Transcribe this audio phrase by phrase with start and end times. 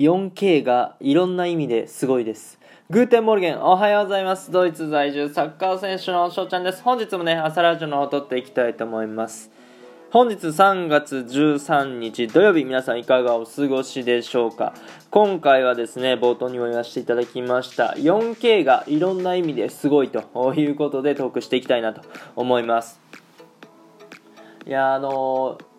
[0.00, 2.58] 4K がいろんな意味ですごいです。
[2.88, 4.50] Guten Morgen、おはようございます。
[4.50, 6.82] ドイツ在住サッカー選手の翔ちゃんです。
[6.82, 9.50] 本日もね、朝ラジオの方を撮っていきたいと思います。
[10.10, 14.72] 本日3月13日土曜日、皆さんいかがお過ごしでしょうか
[15.10, 22.00] 今回はですね、冒頭にも言わせていただきました、4K がいろんな意味ですごいということでトークしていきたいなと
[22.36, 23.02] 思います。
[24.66, 25.70] いや、あのー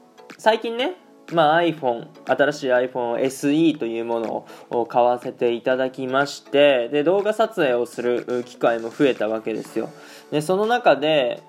[0.43, 0.95] 最近ね、
[1.31, 9.89] まあ、iPhone 新しい iPhone SE というものを買わせていただきましてで動画撮影をする機会も増えたわけですよ。
[10.31, 11.41] でその中で、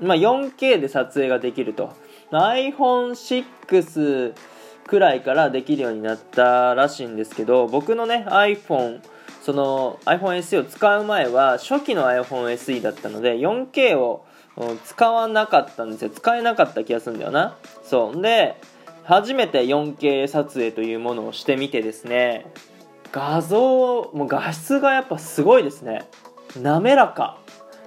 [0.00, 1.92] まあ、4K で撮影ができると。
[2.30, 4.34] iPhone6
[4.86, 9.00] くらいからできるようになったらしいんですけど僕のね iPhone
[9.42, 14.24] その iPhone SE を使う前は初期の iPhone SE だったので 4K を
[14.84, 16.10] 使わなかったんですよ。
[16.10, 17.56] 使えなかった気がするんだよな。
[17.82, 18.22] そう。
[18.22, 18.60] で
[19.04, 22.46] 初めて 4K 撮影というものをしてみてですね
[23.12, 23.58] 画像
[24.12, 26.08] もう画質がやっぱすごいですね。
[26.60, 27.38] 滑らか。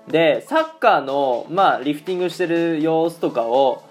[0.08, 3.84] でサッカーの、まあ、リフティングしてる様子とかを、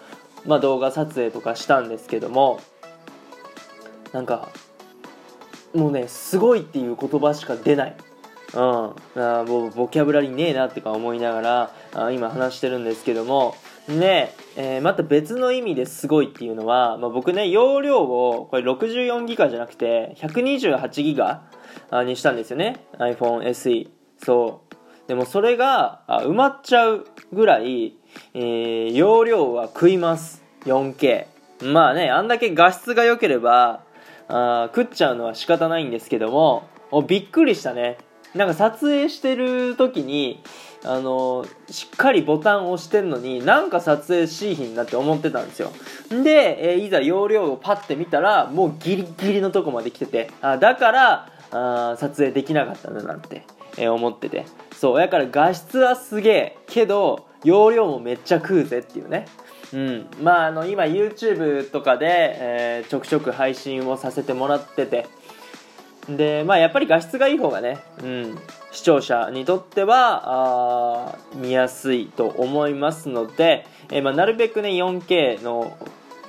[0.47, 2.59] まあ、動画撮影とかしたんですけども
[4.13, 4.49] なんか
[5.75, 7.97] もうねすごいっていう言葉しか出ない。
[8.55, 13.55] うん、あーもうボキャブラリーねえなってか思いながらあ今話してるんですけども。
[13.89, 21.45] ねえーまた別の意味ですごいっていうのは、まあ、僕ね容量をこれ64ギガじゃなくて128ギガ
[22.05, 22.85] にしたんですよね。
[22.99, 23.89] iPhone SE
[24.25, 25.09] そう。
[25.09, 27.97] でもそれが埋まっちゃうぐらい、
[28.35, 30.43] えー容量は食います。
[30.65, 31.27] 4K
[31.63, 33.85] まあねあんだけ画質が良ければ
[34.27, 36.69] あ食っちゃうのは仕方ないんですけども。
[36.93, 37.99] おびっくりしたね。
[38.37, 40.43] なんか撮影してる時に
[40.85, 45.73] あのしっかりボタン押してんのになんか撮影しいひんなって思ってたんですよ。
[46.11, 53.45] で、えーいざ容量をパッて見たらもうギリギリのとこまで来ててあだからあ撮影できなかったんだなって、
[53.79, 54.45] えー思ってて。
[54.77, 59.27] そうだから画質はすげえけど容量もめっちゃ食うぜっていうね。
[59.73, 62.07] うん、まああの今 YouTube とかで、
[62.39, 65.07] えーちょくちょく配信をさせてもらってて
[66.09, 68.39] でまあやっぱり画質がいい方がね、うん、
[68.71, 75.77] 視聴者にとってはあ見やすいと思いますので、えーまあ、なるべくね 4K の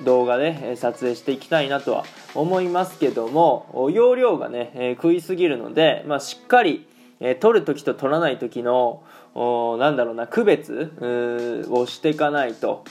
[0.04, 6.86] 動画で撮影していきたいなとは思いますけども容量がね、えー食いすぎるので、まあ、しっかり、
[7.20, 9.02] えー撮る時と撮らない時の
[9.34, 12.84] おなんだろうな区別をしていかないと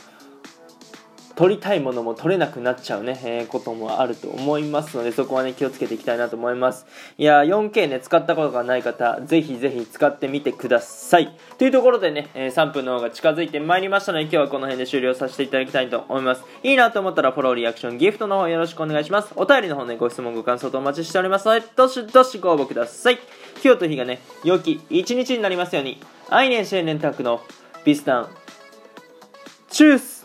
[1.37, 6.87] 撮りたいものも撮れなくなっちゃうね、えーこともあると思いますのでそこはね気をつけていきたいなと思います。
[7.19, 11.37] いやー 4K ね使ったことがない方ぜひぜひ使ってみてください。
[11.59, 16.43] というところでね、えー3分の方が近づいてまいりましたので今日はこの辺で終了させていただきたいと思います。
[16.63, 19.31] いいなと思ったらフォローリアクションギフトの方よろしくお願いします。
[19.35, 23.19] お便りの方ねご質問ご感想とお待ちしておりますのでどしどしご応募ください。
[23.63, 26.01] 今日と日がね良き一日になりますように。
[26.29, 27.41] アイネンシェーネンタクの
[27.85, 28.29] ビスタン
[29.69, 30.16] チュース。